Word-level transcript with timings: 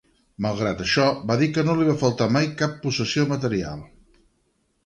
Malgrat 0.45 0.79
això, 0.85 1.03
va 1.31 1.35
dir 1.41 1.51
que 1.57 1.65
no 1.67 1.75
li 1.81 1.85
va 1.91 1.95
faltar 2.05 2.29
mai 2.39 2.49
cap 2.63 2.75
possessió 2.87 3.29
material. 3.35 3.85